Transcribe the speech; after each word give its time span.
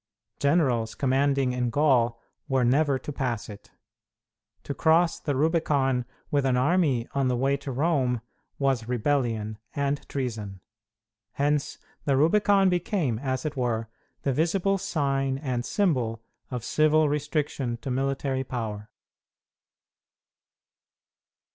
Generals 0.39 0.95
commanding 0.95 1.51
in 1.53 1.69
Gaul 1.69 2.19
were 2.47 2.65
never 2.65 2.97
to 2.97 3.11
pass 3.13 3.49
it. 3.49 3.69
To 4.63 4.73
cross 4.73 5.19
the 5.19 5.35
Rubicon 5.35 6.05
with 6.31 6.43
an 6.43 6.57
army 6.57 7.07
on 7.13 7.27
the 7.27 7.35
way 7.35 7.55
to 7.57 7.71
Rome 7.71 8.21
was 8.57 8.87
rebellion 8.87 9.59
and 9.75 10.01
treason. 10.09 10.59
Hence 11.33 11.77
the 12.05 12.17
Rubicon 12.17 12.67
became, 12.67 13.19
as 13.19 13.45
it 13.45 13.55
were, 13.55 13.89
the 14.23 14.33
visible 14.33 14.79
sign 14.79 15.37
and 15.37 15.63
symbol 15.63 16.23
of 16.49 16.63
civil 16.63 17.07
restriction 17.07 17.77
to 17.83 17.91
military 17.91 18.43
power. 18.43 18.89